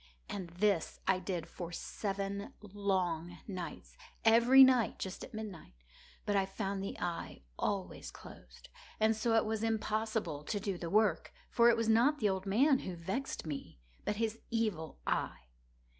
And 0.27 0.49
this 0.49 0.99
I 1.05 1.19
did 1.19 1.47
for 1.47 1.71
seven 1.71 2.55
long 2.63 3.37
nights—every 3.47 4.63
night 4.63 4.97
just 4.97 5.23
at 5.23 5.31
midnight—but 5.35 6.35
I 6.35 6.43
found 6.43 6.81
the 6.83 6.99
eye 6.99 7.43
always 7.59 8.09
closed; 8.09 8.69
and 8.99 9.15
so 9.15 9.35
it 9.35 9.45
was 9.45 9.61
impossible 9.63 10.43
to 10.45 10.59
do 10.59 10.79
the 10.79 10.89
work; 10.89 11.31
for 11.51 11.69
it 11.69 11.77
was 11.77 11.87
not 11.87 12.17
the 12.17 12.29
old 12.29 12.47
man 12.47 12.79
who 12.79 12.95
vexed 12.95 13.45
me, 13.45 13.79
but 14.03 14.15
his 14.15 14.39
Evil 14.49 14.97
Eye. 15.05 15.41